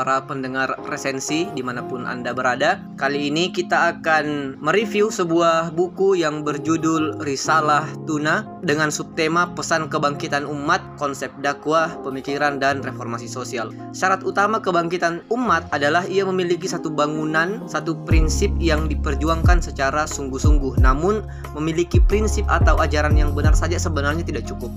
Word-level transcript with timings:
para 0.00 0.24
pendengar 0.24 0.80
resensi 0.88 1.44
di 1.52 1.60
mana 1.60 1.84
pun 1.84 2.08
Anda 2.08 2.32
berada. 2.32 2.80
Kali 2.96 3.28
ini 3.28 3.52
kita 3.52 4.00
akan 4.00 4.56
mereview 4.56 5.12
sebuah 5.12 5.76
buku 5.76 6.16
yang 6.16 6.40
berjudul 6.40 7.20
Risalah 7.20 7.84
Tuna 8.08 8.48
dengan 8.64 8.88
subtema 8.88 9.52
pesan 9.52 9.92
kebangkitan 9.92 10.48
umat, 10.48 10.80
konsep 10.96 11.28
dakwah, 11.44 11.92
pemikiran, 12.00 12.56
dan 12.56 12.80
reformasi 12.80 13.28
sosial. 13.28 13.76
Syarat 13.92 14.24
utama 14.24 14.64
kebangkitan 14.64 15.20
umat 15.28 15.68
adalah 15.68 16.08
ia 16.08 16.24
memiliki 16.24 16.64
satu 16.64 16.88
bangunan, 16.88 17.68
satu 17.68 17.92
prinsip 18.08 18.48
yang 18.56 18.88
diperjuangkan 18.88 19.60
secara 19.60 20.08
sungguh-sungguh. 20.08 20.80
Namun, 20.80 21.28
memiliki 21.52 22.00
prinsip 22.00 22.48
atau 22.48 22.80
ajaran 22.80 23.20
yang 23.20 23.36
benar 23.36 23.52
saja 23.52 23.76
sebenarnya 23.76 24.24
tidak 24.24 24.48
cukup. 24.48 24.72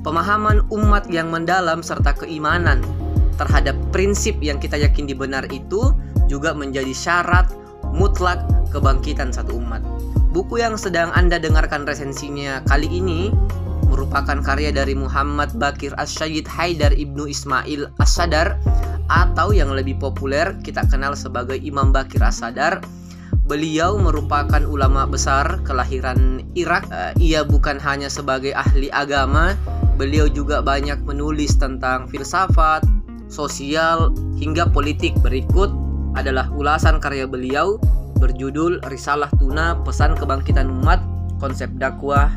Pemahaman 0.00 0.64
umat 0.72 1.12
yang 1.12 1.28
mendalam 1.28 1.84
serta 1.84 2.16
keimanan 2.16 2.80
terhadap 3.42 3.74
prinsip 3.90 4.38
yang 4.38 4.62
kita 4.62 4.78
yakin 4.78 5.10
benar 5.18 5.42
itu 5.50 5.90
juga 6.30 6.54
menjadi 6.54 6.94
syarat 6.94 7.50
mutlak 7.90 8.46
kebangkitan 8.70 9.34
satu 9.34 9.58
umat. 9.58 9.82
Buku 10.32 10.62
yang 10.62 10.80
sedang 10.80 11.12
Anda 11.12 11.36
dengarkan 11.36 11.84
resensinya 11.84 12.64
kali 12.64 12.88
ini 12.88 13.34
merupakan 13.92 14.40
karya 14.40 14.72
dari 14.72 14.96
Muhammad 14.96 15.52
Bakir 15.60 15.92
As-Syed 16.00 16.48
Haidar 16.48 16.96
Ibnu 16.96 17.28
Ismail 17.28 17.92
As-Sadar 18.00 18.56
atau 19.12 19.52
yang 19.52 19.76
lebih 19.76 20.00
populer 20.00 20.56
kita 20.64 20.88
kenal 20.88 21.12
sebagai 21.12 21.60
Imam 21.60 21.92
Bakir 21.92 22.24
As-Sadar. 22.24 22.80
Beliau 23.44 24.00
merupakan 24.00 24.64
ulama 24.64 25.04
besar 25.04 25.60
kelahiran 25.66 26.40
Irak. 26.56 26.88
Eh, 26.88 27.12
ia 27.20 27.44
bukan 27.44 27.76
hanya 27.76 28.08
sebagai 28.08 28.56
ahli 28.56 28.88
agama, 28.88 29.52
beliau 30.00 30.30
juga 30.30 30.64
banyak 30.64 31.04
menulis 31.04 31.60
tentang 31.60 32.08
filsafat, 32.08 32.86
sosial, 33.32 34.12
hingga 34.36 34.68
politik. 34.68 35.16
Berikut 35.24 35.72
adalah 36.12 36.52
ulasan 36.52 37.00
karya 37.00 37.24
beliau 37.24 37.80
berjudul 38.20 38.84
Risalah 38.86 39.32
Tuna 39.40 39.80
Pesan 39.82 40.14
Kebangkitan 40.14 40.68
Umat, 40.68 41.00
Konsep 41.40 41.72
Dakwah, 41.80 42.30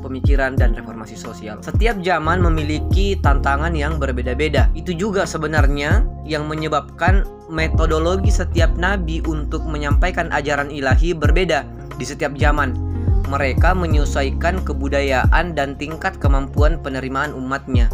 Pemikiran 0.00 0.56
dan 0.56 0.72
Reformasi 0.72 1.14
Sosial. 1.14 1.60
Setiap 1.60 2.00
zaman 2.00 2.40
memiliki 2.40 3.14
tantangan 3.20 3.76
yang 3.76 4.00
berbeda-beda. 4.00 4.72
Itu 4.72 4.96
juga 4.96 5.28
sebenarnya 5.28 6.08
yang 6.24 6.48
menyebabkan 6.48 7.28
metodologi 7.52 8.32
setiap 8.32 8.72
nabi 8.80 9.20
untuk 9.28 9.62
menyampaikan 9.68 10.32
ajaran 10.32 10.72
ilahi 10.72 11.12
berbeda 11.12 11.68
di 12.00 12.04
setiap 12.08 12.32
zaman. 12.40 12.72
Mereka 13.30 13.76
menyesuaikan 13.78 14.64
kebudayaan 14.66 15.54
dan 15.54 15.78
tingkat 15.78 16.18
kemampuan 16.18 16.82
penerimaan 16.82 17.30
umatnya. 17.30 17.86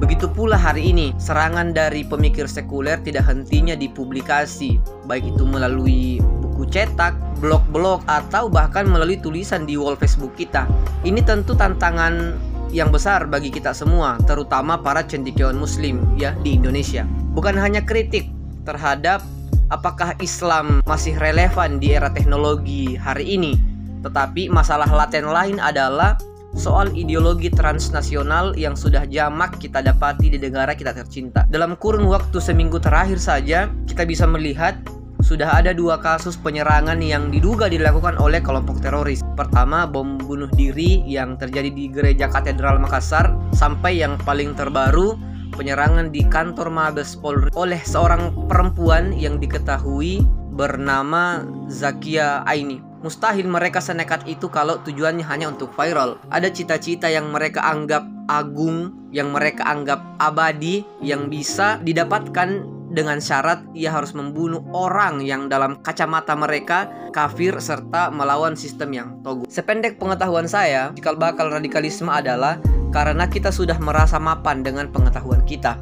Begitu 0.00 0.30
pula 0.30 0.56
hari 0.56 0.88
ini, 0.88 1.12
serangan 1.20 1.76
dari 1.76 2.02
pemikir 2.06 2.48
sekuler 2.48 2.98
tidak 3.04 3.28
hentinya 3.28 3.76
dipublikasi, 3.76 4.80
baik 5.04 5.36
itu 5.36 5.44
melalui 5.44 6.18
buku 6.40 6.64
cetak, 6.70 7.14
blog-blog, 7.38 8.02
atau 8.08 8.48
bahkan 8.48 8.88
melalui 8.88 9.20
tulisan 9.20 9.68
di 9.68 9.76
wall 9.76 9.94
Facebook 9.98 10.32
kita. 10.34 10.64
Ini 11.04 11.20
tentu 11.22 11.52
tantangan 11.52 12.34
yang 12.72 12.88
besar 12.88 13.28
bagi 13.28 13.52
kita 13.52 13.76
semua, 13.76 14.16
terutama 14.24 14.80
para 14.80 15.04
cendekiawan 15.04 15.60
muslim 15.60 16.00
ya 16.16 16.32
di 16.40 16.56
Indonesia. 16.56 17.04
Bukan 17.36 17.54
hanya 17.60 17.84
kritik 17.84 18.32
terhadap 18.64 19.20
apakah 19.68 20.16
Islam 20.24 20.80
masih 20.88 21.14
relevan 21.20 21.76
di 21.76 21.92
era 21.92 22.08
teknologi 22.08 22.96
hari 22.96 23.36
ini, 23.36 23.54
tetapi 24.00 24.48
masalah 24.48 24.88
laten 24.88 25.28
lain 25.28 25.60
adalah 25.60 26.16
soal 26.52 26.92
ideologi 26.92 27.48
transnasional 27.48 28.52
yang 28.56 28.76
sudah 28.76 29.08
jamak 29.08 29.56
kita 29.56 29.80
dapati 29.80 30.32
di 30.32 30.38
negara 30.40 30.76
kita 30.76 30.92
tercinta. 30.92 31.48
Dalam 31.48 31.76
kurun 31.80 32.04
waktu 32.08 32.38
seminggu 32.38 32.76
terakhir 32.76 33.16
saja, 33.16 33.68
kita 33.88 34.04
bisa 34.04 34.28
melihat 34.28 34.76
sudah 35.22 35.62
ada 35.62 35.70
dua 35.70 36.02
kasus 36.02 36.34
penyerangan 36.34 36.98
yang 36.98 37.30
diduga 37.30 37.70
dilakukan 37.70 38.18
oleh 38.18 38.42
kelompok 38.42 38.82
teroris. 38.82 39.22
Pertama, 39.38 39.86
bom 39.86 40.18
bunuh 40.18 40.50
diri 40.52 41.00
yang 41.06 41.38
terjadi 41.38 41.70
di 41.70 41.88
Gereja 41.88 42.26
Katedral 42.28 42.82
Makassar, 42.82 43.30
sampai 43.54 44.02
yang 44.02 44.18
paling 44.26 44.52
terbaru, 44.58 45.14
penyerangan 45.54 46.10
di 46.10 46.26
kantor 46.26 46.68
Mabes 46.68 47.14
Polri 47.16 47.54
oleh 47.54 47.78
seorang 47.80 48.34
perempuan 48.50 49.14
yang 49.14 49.38
diketahui 49.38 50.20
bernama 50.52 51.46
Zakia 51.70 52.44
Aini. 52.44 52.91
Mustahil 53.02 53.50
mereka 53.50 53.82
senekat 53.82 54.30
itu 54.30 54.46
kalau 54.46 54.78
tujuannya 54.86 55.26
hanya 55.26 55.50
untuk 55.50 55.74
viral. 55.74 56.22
Ada 56.30 56.54
cita-cita 56.54 57.10
yang 57.10 57.34
mereka 57.34 57.66
anggap 57.66 58.06
agung, 58.30 59.10
yang 59.10 59.34
mereka 59.34 59.66
anggap 59.66 59.98
abadi, 60.22 60.86
yang 61.02 61.26
bisa 61.26 61.82
didapatkan 61.82 62.62
dengan 62.92 63.18
syarat 63.18 63.66
ia 63.74 63.90
harus 63.90 64.14
membunuh 64.14 64.62
orang 64.70 65.24
yang 65.24 65.50
dalam 65.50 65.80
kacamata 65.82 66.36
mereka 66.38 66.86
kafir 67.10 67.58
serta 67.58 68.14
melawan 68.14 68.54
sistem 68.54 68.94
yang 68.94 69.08
togut. 69.26 69.50
Sependek 69.50 69.98
pengetahuan 69.98 70.46
saya, 70.46 70.94
cikal 70.94 71.18
bakal 71.18 71.50
radikalisme 71.50 72.12
adalah 72.12 72.62
karena 72.94 73.26
kita 73.26 73.50
sudah 73.50 73.80
merasa 73.80 74.20
mapan 74.20 74.62
dengan 74.62 74.92
pengetahuan 74.92 75.42
kita 75.48 75.80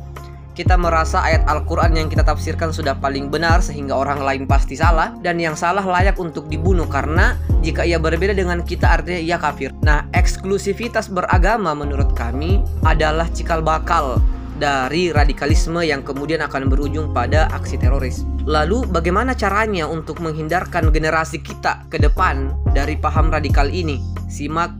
kita 0.60 0.76
merasa 0.76 1.24
ayat 1.24 1.48
Al-Quran 1.48 1.96
yang 1.96 2.12
kita 2.12 2.20
tafsirkan 2.20 2.68
sudah 2.68 2.92
paling 3.00 3.32
benar 3.32 3.64
sehingga 3.64 3.96
orang 3.96 4.20
lain 4.20 4.44
pasti 4.44 4.76
salah 4.76 5.16
dan 5.24 5.40
yang 5.40 5.56
salah 5.56 5.80
layak 5.80 6.20
untuk 6.20 6.52
dibunuh 6.52 6.84
karena 6.84 7.40
jika 7.64 7.80
ia 7.80 7.96
berbeda 7.96 8.36
dengan 8.36 8.60
kita 8.60 9.00
artinya 9.00 9.16
ia 9.16 9.40
kafir. 9.40 9.72
Nah, 9.80 10.04
eksklusivitas 10.12 11.08
beragama 11.08 11.72
menurut 11.72 12.12
kami 12.12 12.60
adalah 12.84 13.24
cikal 13.32 13.64
bakal 13.64 14.20
dari 14.60 15.08
radikalisme 15.08 15.80
yang 15.80 16.04
kemudian 16.04 16.44
akan 16.44 16.68
berujung 16.68 17.16
pada 17.16 17.48
aksi 17.56 17.80
teroris. 17.80 18.28
Lalu 18.44 18.84
bagaimana 18.92 19.32
caranya 19.32 19.88
untuk 19.88 20.20
menghindarkan 20.20 20.92
generasi 20.92 21.40
kita 21.40 21.88
ke 21.88 21.96
depan 21.96 22.52
dari 22.76 23.00
paham 23.00 23.32
radikal 23.32 23.72
ini? 23.72 23.96
Simak 24.28 24.76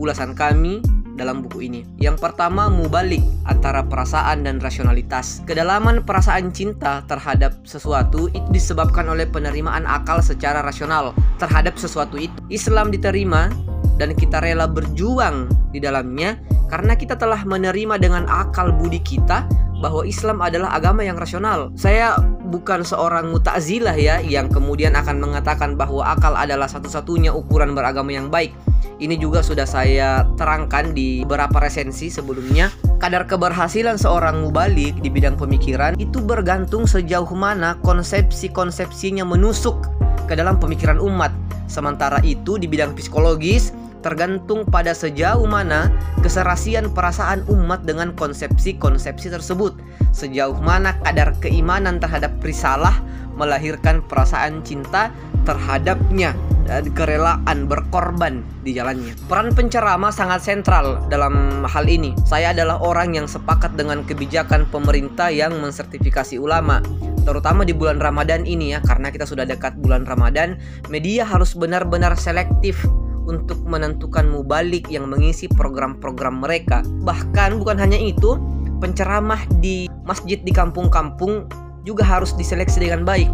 ulasan 0.00 0.32
kami 0.32 0.80
dalam 1.18 1.42
buku 1.42 1.66
ini. 1.66 1.82
Yang 1.98 2.22
pertama, 2.22 2.70
mubalik 2.70 3.20
antara 3.50 3.82
perasaan 3.82 4.46
dan 4.46 4.62
rasionalitas. 4.62 5.42
Kedalaman 5.44 6.06
perasaan 6.06 6.54
cinta 6.54 7.02
terhadap 7.10 7.58
sesuatu 7.66 8.30
itu 8.30 8.46
disebabkan 8.54 9.10
oleh 9.10 9.26
penerimaan 9.26 9.84
akal 9.84 10.22
secara 10.22 10.62
rasional 10.62 11.12
terhadap 11.42 11.74
sesuatu 11.74 12.14
itu. 12.14 12.38
Islam 12.48 12.94
diterima 12.94 13.50
dan 13.98 14.14
kita 14.14 14.38
rela 14.38 14.70
berjuang 14.70 15.50
di 15.74 15.82
dalamnya 15.82 16.38
karena 16.70 16.94
kita 16.94 17.18
telah 17.18 17.42
menerima 17.42 17.98
dengan 17.98 18.24
akal 18.30 18.70
budi 18.70 19.02
kita 19.02 19.44
bahwa 19.78 20.02
Islam 20.04 20.42
adalah 20.42 20.74
agama 20.74 21.06
yang 21.06 21.16
rasional. 21.16 21.70
Saya 21.78 22.18
bukan 22.50 22.82
seorang 22.82 23.30
mutazilah 23.30 23.94
ya 23.94 24.18
yang 24.18 24.50
kemudian 24.50 24.98
akan 24.98 25.22
mengatakan 25.22 25.78
bahwa 25.78 26.02
akal 26.02 26.34
adalah 26.34 26.66
satu-satunya 26.66 27.30
ukuran 27.30 27.72
beragama 27.72 28.10
yang 28.10 28.28
baik. 28.28 28.52
Ini 28.98 29.14
juga 29.14 29.46
sudah 29.46 29.62
saya 29.62 30.26
terangkan 30.34 30.90
di 30.90 31.22
beberapa 31.22 31.62
resensi 31.62 32.10
sebelumnya. 32.10 32.74
Kadar 32.98 33.30
keberhasilan 33.30 33.94
seorang 33.94 34.42
mubalik 34.42 34.98
di 34.98 35.06
bidang 35.06 35.38
pemikiran 35.38 35.94
itu 36.02 36.18
bergantung 36.18 36.82
sejauh 36.82 37.30
mana 37.30 37.78
konsepsi-konsepsinya 37.86 39.22
menusuk 39.22 39.86
ke 40.26 40.34
dalam 40.34 40.58
pemikiran 40.58 40.98
umat. 40.98 41.30
Sementara 41.70 42.18
itu 42.26 42.58
di 42.58 42.66
bidang 42.66 42.98
psikologis 42.98 43.70
tergantung 44.02 44.66
pada 44.66 44.90
sejauh 44.90 45.46
mana 45.46 45.94
keserasian 46.18 46.90
perasaan 46.90 47.46
umat 47.46 47.86
dengan 47.86 48.10
konsepsi-konsepsi 48.18 49.30
tersebut. 49.30 49.78
Sejauh 50.10 50.58
mana 50.58 50.98
kadar 51.06 51.38
keimanan 51.38 52.02
terhadap 52.02 52.34
risalah 52.42 52.98
melahirkan 53.38 54.02
perasaan 54.02 54.58
cinta 54.66 55.14
terhadapnya 55.46 56.34
dan 56.68 56.92
kerelaan 56.92 57.64
berkorban 57.64 58.44
di 58.62 58.76
jalannya. 58.76 59.16
Peran 59.26 59.56
penceramah 59.56 60.12
sangat 60.12 60.44
sentral 60.44 61.00
dalam 61.08 61.64
hal 61.64 61.88
ini. 61.88 62.12
Saya 62.28 62.52
adalah 62.52 62.76
orang 62.84 63.16
yang 63.16 63.24
sepakat 63.24 63.74
dengan 63.74 64.04
kebijakan 64.04 64.68
pemerintah 64.68 65.32
yang 65.32 65.56
mensertifikasi 65.58 66.36
ulama 66.36 66.84
terutama 67.28 67.60
di 67.60 67.76
bulan 67.76 68.00
Ramadan 68.00 68.48
ini 68.48 68.72
ya 68.72 68.80
karena 68.80 69.12
kita 69.12 69.28
sudah 69.28 69.44
dekat 69.44 69.76
bulan 69.84 70.08
Ramadan 70.08 70.56
media 70.88 71.28
harus 71.28 71.52
benar-benar 71.52 72.16
selektif 72.16 72.80
untuk 73.28 73.60
menentukan 73.68 74.24
mubalik 74.24 74.88
yang 74.88 75.04
mengisi 75.06 75.44
program-program 75.52 76.40
mereka. 76.40 76.80
Bahkan 77.04 77.60
bukan 77.60 77.76
hanya 77.76 78.00
itu, 78.00 78.40
penceramah 78.80 79.44
di 79.60 79.86
masjid 80.08 80.40
di 80.40 80.48
kampung-kampung 80.48 81.44
juga 81.84 82.02
harus 82.08 82.32
diseleksi 82.32 82.88
dengan 82.88 83.04
baik. 83.04 83.28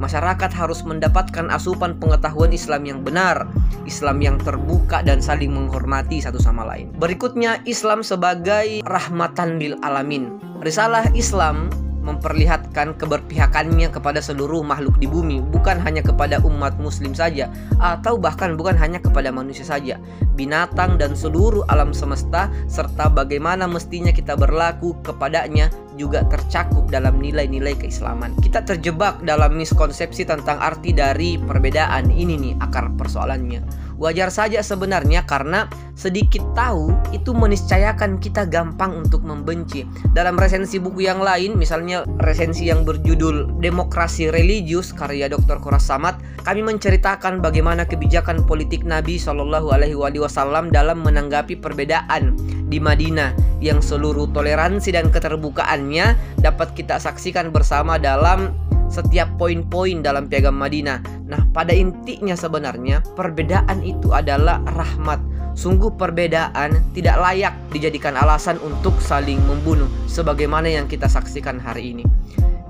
Masyarakat 0.00 0.50
harus 0.56 0.80
mendapatkan 0.80 1.52
asupan 1.52 2.00
pengetahuan 2.00 2.56
Islam 2.56 2.88
yang 2.88 3.00
benar, 3.04 3.44
Islam 3.84 4.24
yang 4.24 4.40
terbuka 4.40 5.04
dan 5.04 5.20
saling 5.20 5.52
menghormati 5.52 6.24
satu 6.24 6.40
sama 6.40 6.64
lain. 6.64 6.88
Berikutnya, 6.96 7.60
Islam 7.68 8.00
sebagai 8.00 8.80
rahmatan 8.88 9.60
bil 9.60 9.76
alamin. 9.84 10.40
Risalah 10.64 11.04
Islam 11.12 11.68
memperlihatkan 12.00 12.96
keberpihakannya 12.96 13.92
kepada 13.92 14.24
seluruh 14.24 14.64
makhluk 14.64 14.96
di 14.96 15.06
bumi, 15.06 15.44
bukan 15.44 15.76
hanya 15.80 16.00
kepada 16.00 16.40
umat 16.44 16.80
muslim 16.80 17.12
saja 17.12 17.52
atau 17.78 18.16
bahkan 18.16 18.56
bukan 18.56 18.74
hanya 18.76 18.98
kepada 19.00 19.28
manusia 19.28 19.64
saja, 19.64 20.00
binatang 20.34 20.96
dan 20.96 21.12
seluruh 21.12 21.64
alam 21.68 21.92
semesta 21.92 22.48
serta 22.66 23.12
bagaimana 23.12 23.68
mestinya 23.68 24.10
kita 24.10 24.34
berlaku 24.34 24.96
kepadanya 25.04 25.68
juga 26.00 26.24
tercakup 26.32 26.88
dalam 26.88 27.20
nilai-nilai 27.20 27.76
keislaman. 27.76 28.32
Kita 28.40 28.64
terjebak 28.64 29.20
dalam 29.20 29.60
miskonsepsi 29.60 30.24
tentang 30.24 30.56
arti 30.56 30.96
dari 30.96 31.36
perbedaan. 31.36 32.08
Ini 32.08 32.34
nih 32.40 32.54
akar 32.56 32.96
persoalannya. 32.96 33.89
Wajar 34.00 34.32
saja 34.32 34.64
sebenarnya 34.64 35.28
karena 35.28 35.68
sedikit 35.92 36.40
tahu 36.56 36.88
itu 37.12 37.36
meniscayakan 37.36 38.16
kita 38.16 38.48
gampang 38.48 38.96
untuk 38.96 39.20
membenci. 39.20 39.84
Dalam 40.16 40.40
resensi 40.40 40.80
buku 40.80 41.04
yang 41.04 41.20
lain, 41.20 41.60
misalnya 41.60 42.08
resensi 42.24 42.64
yang 42.64 42.88
berjudul 42.88 43.60
Demokrasi 43.60 44.32
Religius 44.32 44.96
karya 44.96 45.28
Dr. 45.28 45.60
Koras 45.60 45.84
Samad, 45.84 46.16
kami 46.48 46.64
menceritakan 46.64 47.44
bagaimana 47.44 47.84
kebijakan 47.84 48.48
politik 48.48 48.88
Nabi 48.88 49.20
Shallallahu 49.20 49.68
alaihi 49.68 50.00
wasallam 50.00 50.72
dalam 50.72 51.04
menanggapi 51.04 51.60
perbedaan 51.60 52.40
di 52.72 52.80
Madinah 52.80 53.36
yang 53.60 53.84
seluruh 53.84 54.32
toleransi 54.32 54.96
dan 54.96 55.12
keterbukaannya 55.12 56.40
dapat 56.40 56.72
kita 56.72 56.96
saksikan 56.96 57.52
bersama 57.52 58.00
dalam 58.00 58.56
setiap 58.90 59.30
poin-poin 59.38 60.02
dalam 60.02 60.26
piagam 60.26 60.58
Madinah. 60.58 61.00
Nah, 61.30 61.46
pada 61.54 61.70
intinya 61.70 62.34
sebenarnya 62.34 63.00
perbedaan 63.14 63.80
itu 63.86 64.10
adalah 64.10 64.58
rahmat. 64.74 65.22
Sungguh 65.54 65.94
perbedaan 65.94 66.78
tidak 66.92 67.16
layak 67.22 67.54
dijadikan 67.70 68.18
alasan 68.18 68.58
untuk 68.60 68.98
saling 68.98 69.38
membunuh 69.46 69.86
sebagaimana 70.10 70.66
yang 70.66 70.90
kita 70.90 71.06
saksikan 71.06 71.62
hari 71.62 71.94
ini. 71.94 72.04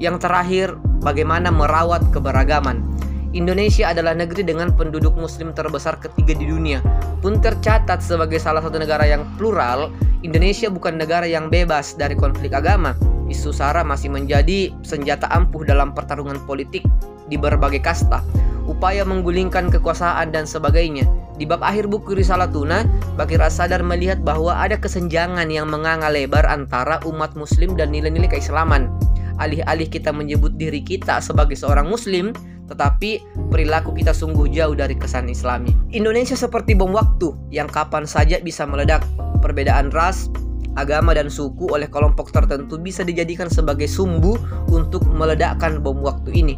Yang 0.00 0.28
terakhir, 0.28 0.76
bagaimana 1.00 1.49
merawat 1.49 2.05
keberagaman. 2.12 2.84
Indonesia 3.31 3.94
adalah 3.94 4.11
negeri 4.17 4.43
dengan 4.43 4.75
penduduk 4.75 5.14
muslim 5.14 5.55
terbesar 5.55 6.02
ketiga 6.02 6.34
di 6.34 6.50
dunia. 6.50 6.82
Pun 7.22 7.38
tercatat 7.38 8.02
sebagai 8.02 8.43
salah 8.43 8.58
satu 8.58 8.81
negara 8.81 9.06
yang 9.06 9.22
plural, 9.38 9.93
Indonesia 10.26 10.67
bukan 10.67 10.99
negara 10.99 11.31
yang 11.31 11.46
bebas 11.46 11.94
dari 11.94 12.19
konflik 12.19 12.50
agama 12.56 12.96
isu 13.31 13.55
SARA 13.55 13.87
masih 13.87 14.11
menjadi 14.11 14.75
senjata 14.82 15.31
ampuh 15.31 15.62
dalam 15.62 15.94
pertarungan 15.94 16.43
politik 16.44 16.82
di 17.31 17.38
berbagai 17.38 17.81
kasta, 17.81 18.21
upaya 18.67 19.06
menggulingkan 19.06 19.71
kekuasaan 19.71 20.35
dan 20.35 20.44
sebagainya. 20.44 21.06
Di 21.41 21.49
bab 21.49 21.65
akhir 21.65 21.88
buku 21.88 22.12
Risalah 22.19 22.53
Tuna, 22.53 22.85
Bakir 23.17 23.41
As-Sadar 23.41 23.81
melihat 23.81 24.21
bahwa 24.21 24.53
ada 24.53 24.77
kesenjangan 24.77 25.49
yang 25.49 25.73
menganga 25.73 26.12
lebar 26.12 26.44
antara 26.44 27.00
umat 27.09 27.32
muslim 27.32 27.79
dan 27.79 27.94
nilai-nilai 27.94 28.29
keislaman. 28.29 28.93
Alih-alih 29.41 29.88
kita 29.88 30.12
menyebut 30.12 30.61
diri 30.61 30.85
kita 30.85 31.17
sebagai 31.25 31.56
seorang 31.56 31.88
muslim, 31.88 32.37
tetapi 32.69 33.25
perilaku 33.49 33.97
kita 33.97 34.12
sungguh 34.12 34.53
jauh 34.53 34.77
dari 34.77 34.93
kesan 34.93 35.32
islami. 35.32 35.73
Indonesia 35.97 36.37
seperti 36.37 36.77
bom 36.77 36.93
waktu 36.93 37.32
yang 37.49 37.73
kapan 37.73 38.05
saja 38.05 38.37
bisa 38.44 38.69
meledak. 38.69 39.00
Perbedaan 39.41 39.88
ras, 39.97 40.29
agama 40.78 41.17
dan 41.17 41.26
suku 41.26 41.70
oleh 41.70 41.90
kelompok 41.90 42.31
tertentu 42.31 42.78
bisa 42.78 43.02
dijadikan 43.02 43.50
sebagai 43.50 43.90
sumbu 43.90 44.38
untuk 44.70 45.02
meledakkan 45.11 45.82
bom 45.82 45.99
waktu 46.02 46.31
ini. 46.34 46.55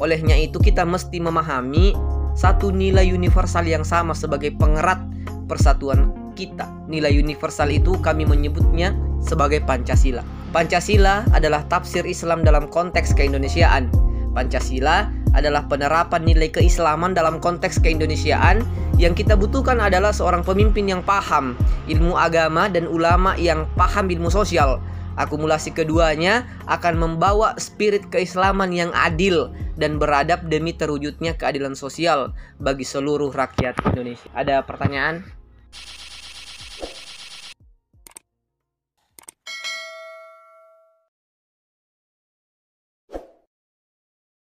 Olehnya 0.00 0.34
itu 0.34 0.58
kita 0.58 0.82
mesti 0.82 1.22
memahami 1.22 1.94
satu 2.32 2.72
nilai 2.72 3.06
universal 3.12 3.68
yang 3.68 3.84
sama 3.84 4.16
sebagai 4.16 4.56
pengerat 4.56 4.98
persatuan 5.46 6.10
kita. 6.32 6.66
Nilai 6.88 7.12
universal 7.12 7.68
itu 7.70 7.94
kami 8.00 8.24
menyebutnya 8.24 8.96
sebagai 9.20 9.60
Pancasila. 9.62 10.24
Pancasila 10.50 11.24
adalah 11.32 11.64
tafsir 11.68 12.04
Islam 12.08 12.42
dalam 12.42 12.68
konteks 12.68 13.14
keindonesiaan. 13.14 13.92
Pancasila 14.32 15.12
adalah 15.32 15.64
penerapan 15.68 16.24
nilai 16.24 16.52
keislaman 16.52 17.16
dalam 17.16 17.40
konteks 17.40 17.80
keindonesiaan 17.80 18.64
yang 19.00 19.16
kita 19.16 19.34
butuhkan 19.34 19.80
adalah 19.80 20.12
seorang 20.12 20.44
pemimpin 20.44 20.88
yang 20.88 21.02
paham 21.02 21.56
ilmu 21.88 22.14
agama 22.14 22.68
dan 22.68 22.86
ulama 22.86 23.34
yang 23.40 23.64
paham 23.74 24.08
ilmu 24.08 24.28
sosial. 24.28 24.78
Akumulasi 25.12 25.76
keduanya 25.76 26.48
akan 26.64 26.96
membawa 26.96 27.52
spirit 27.60 28.08
keislaman 28.08 28.72
yang 28.72 28.88
adil 28.96 29.52
dan 29.76 30.00
beradab 30.00 30.48
demi 30.48 30.72
terwujudnya 30.72 31.36
keadilan 31.36 31.76
sosial 31.76 32.32
bagi 32.56 32.88
seluruh 32.88 33.28
rakyat 33.28 33.76
Indonesia. 33.92 34.28
Ada 34.32 34.64
pertanyaan? 34.64 35.41